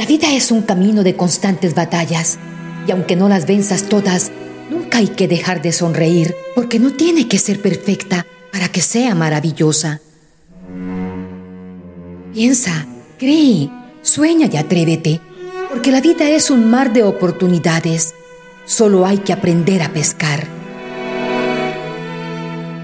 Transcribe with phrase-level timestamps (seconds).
[0.00, 2.38] La vida es un camino de constantes batallas
[2.88, 4.32] y aunque no las venzas todas,
[4.70, 9.14] nunca hay que dejar de sonreír porque no tiene que ser perfecta para que sea
[9.14, 10.00] maravillosa.
[12.32, 12.86] Piensa,
[13.18, 13.68] cree,
[14.00, 15.20] sueña y atrévete,
[15.68, 18.14] porque la vida es un mar de oportunidades.
[18.64, 20.46] Solo hay que aprender a pescar.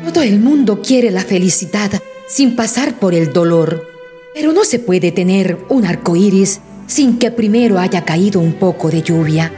[0.04, 1.92] Todo el mundo quiere la felicidad
[2.28, 3.88] sin pasar por el dolor,
[4.34, 8.90] pero no se puede tener un arco iris sin que primero haya caído un poco
[8.90, 9.52] de lluvia.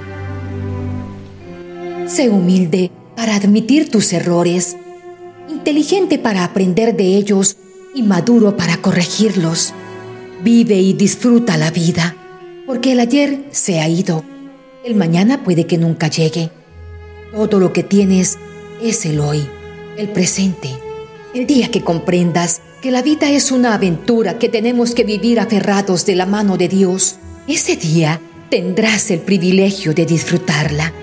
[2.06, 4.76] Sé humilde para admitir tus errores,
[5.48, 7.56] inteligente para aprender de ellos
[7.94, 9.74] y maduro para corregirlos.
[10.42, 12.16] Vive y disfruta la vida,
[12.66, 14.24] porque el ayer se ha ido,
[14.84, 16.50] el mañana puede que nunca llegue.
[17.32, 18.38] Todo lo que tienes
[18.82, 19.46] es el hoy,
[19.96, 20.70] el presente.
[21.34, 26.06] El día que comprendas que la vida es una aventura que tenemos que vivir aferrados
[26.06, 28.18] de la mano de Dios, ese día
[28.48, 30.94] tendrás el privilegio de disfrutarla.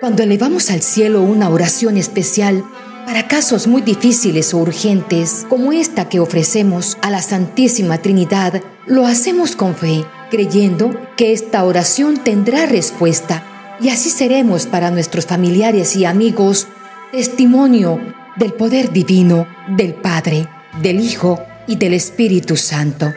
[0.00, 2.64] Cuando elevamos al cielo una oración especial
[3.04, 9.06] para casos muy difíciles o urgentes, como esta que ofrecemos a la Santísima Trinidad, lo
[9.06, 13.42] hacemos con fe, creyendo que esta oración tendrá respuesta
[13.80, 16.68] y así seremos para nuestros familiares y amigos
[17.10, 18.00] testimonio
[18.36, 20.46] del poder divino del Padre,
[20.80, 23.12] del Hijo y del Espíritu Santo.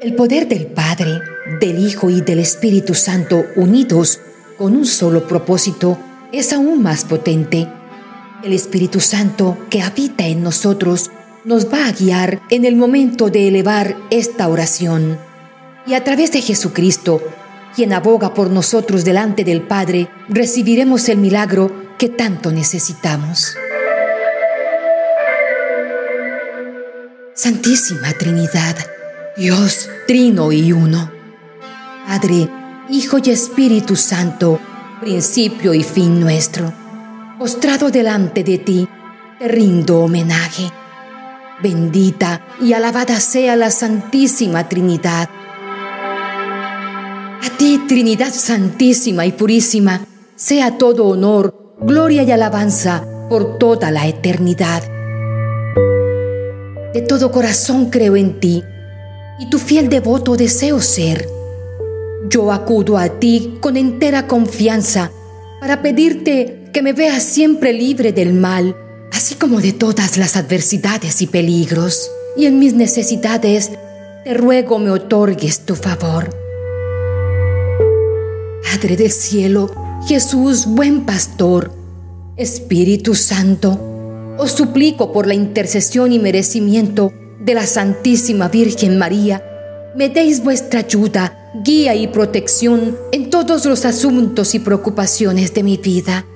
[0.00, 1.20] El poder del Padre,
[1.60, 4.20] del Hijo y del Espíritu Santo unidos
[4.58, 5.98] con un solo propósito
[6.32, 7.68] es aún más potente.
[8.42, 11.10] El Espíritu Santo que habita en nosotros
[11.44, 15.18] nos va a guiar en el momento de elevar esta oración.
[15.86, 17.22] Y a través de Jesucristo,
[17.74, 23.56] quien aboga por nosotros delante del Padre, recibiremos el milagro que tanto necesitamos.
[27.34, 28.76] Santísima Trinidad,
[29.36, 31.15] Dios trino y uno.
[32.06, 32.48] Padre,
[32.88, 34.60] Hijo y Espíritu Santo,
[35.00, 36.72] principio y fin nuestro,
[37.36, 38.88] postrado delante de ti,
[39.40, 40.70] te rindo homenaje.
[41.60, 45.28] Bendita y alabada sea la Santísima Trinidad.
[47.42, 50.06] A ti, Trinidad Santísima y Purísima,
[50.36, 54.84] sea todo honor, gloria y alabanza por toda la eternidad.
[56.94, 58.62] De todo corazón creo en ti
[59.40, 61.35] y tu fiel devoto deseo ser.
[62.28, 65.10] Yo acudo a ti con entera confianza
[65.60, 68.76] para pedirte que me veas siempre libre del mal,
[69.12, 72.10] así como de todas las adversidades y peligros.
[72.36, 73.70] Y en mis necesidades
[74.24, 76.30] te ruego me otorgues tu favor.
[78.62, 79.70] Padre del cielo,
[80.06, 81.72] Jesús, buen pastor,
[82.36, 83.80] Espíritu Santo,
[84.38, 89.42] os suplico por la intercesión y merecimiento de la Santísima Virgen María,
[89.96, 95.76] me deis vuestra ayuda, guía y protección en todos los asuntos y preocupaciones de mi
[95.76, 96.26] vida.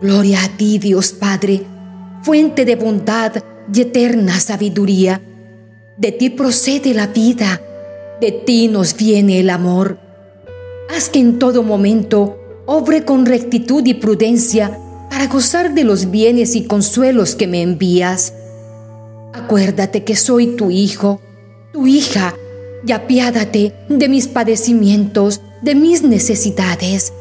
[0.00, 1.62] Gloria a ti, Dios Padre,
[2.22, 3.32] fuente de bondad
[3.72, 5.20] y eterna sabiduría.
[5.96, 7.60] De ti procede la vida,
[8.20, 9.98] de ti nos viene el amor.
[10.94, 14.78] Haz que en todo momento obre con rectitud y prudencia
[15.10, 18.32] para gozar de los bienes y consuelos que me envías
[19.36, 21.20] Acuérdate que soy tu hijo,
[21.72, 22.34] tu hija,
[22.86, 27.12] y apiádate de mis padecimientos, de mis necesidades,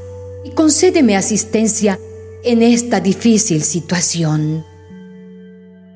[0.43, 1.99] y concédeme asistencia
[2.43, 4.63] en esta difícil situación.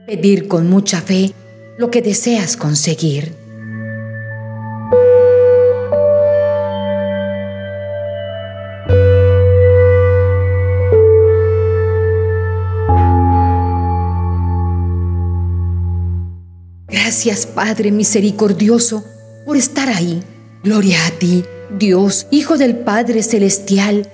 [0.08, 1.32] Pedir con mucha fe
[1.78, 3.36] lo que deseas conseguir.
[16.88, 19.04] Gracias, Padre misericordioso,
[19.50, 20.22] por estar ahí.
[20.64, 21.44] Gloria a ti,
[21.76, 24.08] Dios, Hijo del Padre Celestial,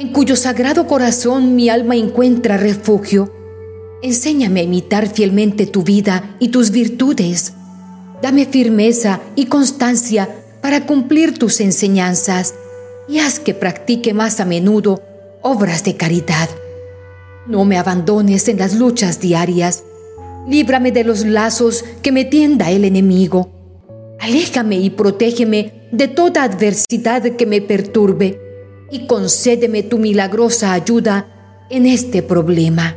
[0.00, 3.32] en cuyo sagrado corazón mi alma encuentra refugio.
[4.02, 7.52] Enséñame a imitar fielmente tu vida y tus virtudes.
[8.20, 10.28] Dame firmeza y constancia
[10.60, 12.56] para cumplir tus enseñanzas
[13.08, 15.00] y haz que practique más a menudo
[15.40, 16.48] obras de caridad.
[17.46, 19.84] No me abandones en las luchas diarias
[20.48, 23.53] líbrame de los lazos que me tienda el enemigo.
[24.24, 28.40] Aléjame y protégeme de toda adversidad que me perturbe,
[28.90, 32.96] y concédeme tu milagrosa ayuda en este problema.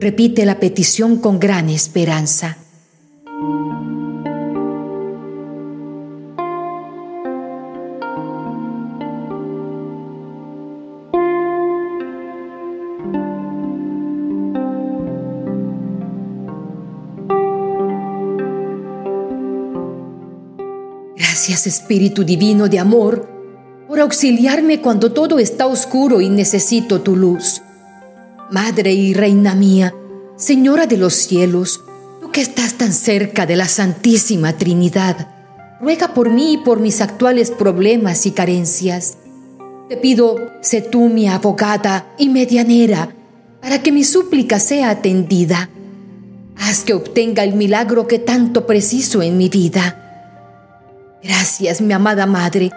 [0.00, 2.58] Repite la petición con gran esperanza.
[21.38, 23.28] Gracias Espíritu Divino de Amor
[23.86, 27.62] por auxiliarme cuando todo está oscuro y necesito tu luz.
[28.50, 29.94] Madre y Reina mía,
[30.34, 31.80] Señora de los cielos,
[32.20, 35.28] tú que estás tan cerca de la Santísima Trinidad,
[35.80, 39.18] ruega por mí y por mis actuales problemas y carencias.
[39.88, 43.14] Te pido, sé tú mi abogada y medianera,
[43.62, 45.70] para que mi súplica sea atendida.
[46.56, 50.04] Haz que obtenga el milagro que tanto preciso en mi vida.
[51.22, 52.70] Gracias, mi amada Madre,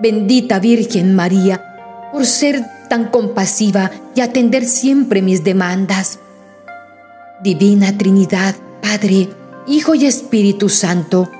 [0.00, 6.18] bendita Virgen María, por ser tan compasiva y atender siempre mis demandas.
[7.42, 9.28] Divina Trinidad, Padre,
[9.66, 11.30] Hijo y Espíritu Santo,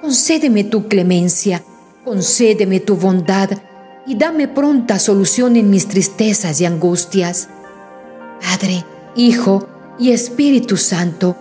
[0.00, 1.62] concédeme tu clemencia,
[2.04, 3.50] concédeme tu bondad
[4.06, 7.48] y dame pronta solución en mis tristezas y angustias.
[8.40, 8.84] Padre,
[9.16, 9.68] Hijo
[9.98, 11.36] y Espíritu Santo,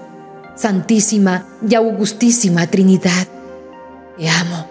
[0.56, 3.27] Santísima y Augustísima Trinidad,
[4.18, 4.66] te amo,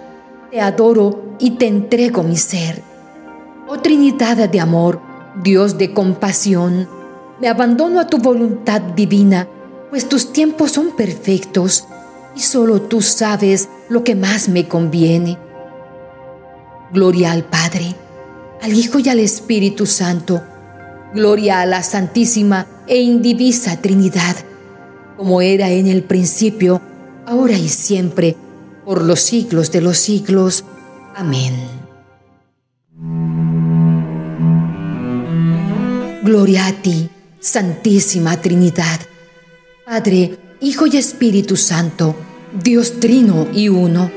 [0.50, 2.82] te adoro y te entrego mi ser.
[3.68, 5.00] Oh Trinidad de amor,
[5.42, 6.88] Dios de compasión,
[7.40, 9.46] me abandono a tu voluntad divina,
[9.90, 11.86] pues tus tiempos son perfectos
[12.34, 15.38] y solo tú sabes lo que más me conviene.
[16.92, 17.94] Gloria al Padre,
[18.62, 20.42] al Hijo y al Espíritu Santo.
[21.14, 24.36] Gloria a la Santísima e Indivisa Trinidad,
[25.16, 26.80] como era en el principio,
[27.26, 28.36] ahora y siempre,
[28.86, 30.64] por los siglos de los siglos.
[31.16, 31.54] Amén.
[36.22, 37.10] Gloria a ti,
[37.40, 39.00] Santísima Trinidad,
[39.84, 42.14] Padre, Hijo y Espíritu Santo,
[42.62, 44.10] Dios trino y uno,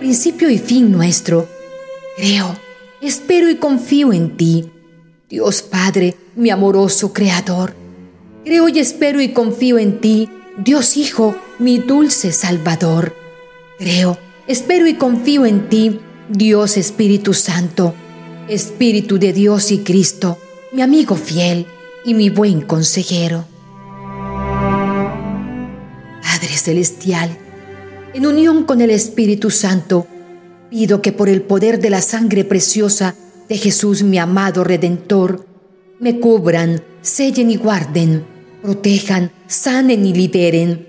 [0.00, 1.48] principio y fin nuestro.
[2.16, 2.56] Creo,
[3.00, 4.70] espero y confío en ti,
[5.28, 7.74] Dios Padre, mi amoroso Creador.
[8.44, 10.28] Creo y espero y confío en ti,
[10.58, 13.27] Dios Hijo, mi dulce Salvador.
[13.78, 17.94] Creo, espero y confío en ti, Dios Espíritu Santo,
[18.48, 20.36] Espíritu de Dios y Cristo,
[20.72, 21.64] mi amigo fiel
[22.04, 23.44] y mi buen consejero.
[26.22, 27.38] Padre Celestial,
[28.14, 30.08] en unión con el Espíritu Santo,
[30.70, 33.14] pido que por el poder de la sangre preciosa
[33.48, 35.46] de Jesús, mi amado Redentor,
[36.00, 38.26] me cubran, sellen y guarden,
[38.60, 40.87] protejan, sanen y liberen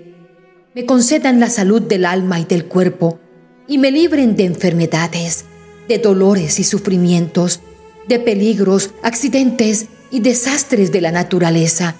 [0.80, 3.20] me concedan la salud del alma y del cuerpo,
[3.68, 5.44] y me libren de enfermedades,
[5.88, 7.60] de dolores y sufrimientos,
[8.08, 11.96] de peligros, accidentes y desastres de la naturaleza.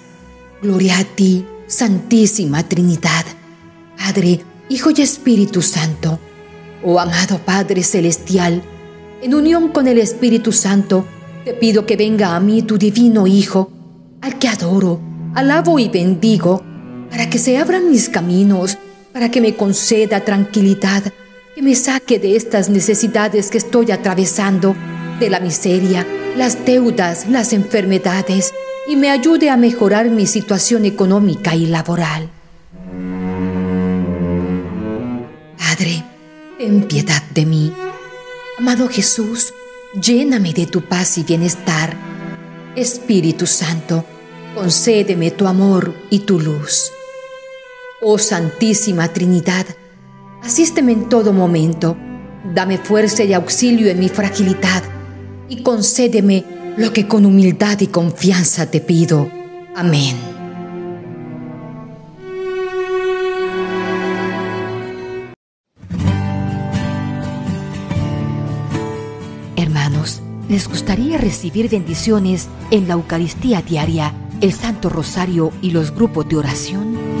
[0.63, 3.23] Gloria a ti, Santísima Trinidad,
[3.99, 6.17] Padre, Hijo y Espíritu Santo.
[6.83, 8.63] Oh amado Padre Celestial,
[9.21, 11.05] en unión con el Espíritu Santo,
[11.45, 13.69] te pido que venga a mí tu divino Hijo,
[14.21, 14.99] al que adoro,
[15.35, 16.63] alabo y bendigo,
[17.11, 18.77] para que se abran mis caminos,
[19.11, 21.03] para que me conceda tranquilidad,
[21.53, 24.75] que me saque de estas necesidades que estoy atravesando,
[25.19, 26.07] de la miseria,
[26.37, 28.53] las deudas, las enfermedades,
[28.87, 32.29] y me ayude a mejorar mi situación económica y laboral.
[35.57, 36.03] Padre,
[36.57, 37.73] ten piedad de mí.
[38.57, 39.53] Amado Jesús,
[40.01, 41.93] lléname de tu paz y bienestar.
[42.75, 44.05] Espíritu Santo,
[44.55, 46.91] concédeme tu amor y tu luz.
[48.03, 49.63] Oh Santísima Trinidad,
[50.41, 51.95] asísteme en todo momento,
[52.51, 54.81] dame fuerza y auxilio en mi fragilidad
[55.47, 56.43] y concédeme
[56.77, 59.29] lo que con humildad y confianza te pido.
[59.75, 60.15] Amén.
[69.55, 76.27] Hermanos, ¿les gustaría recibir bendiciones en la Eucaristía diaria, el Santo Rosario y los grupos
[76.27, 77.20] de oración?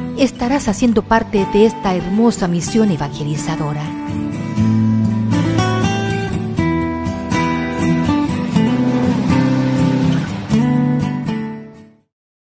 [0.23, 3.83] estarás haciendo parte de esta hermosa misión evangelizadora.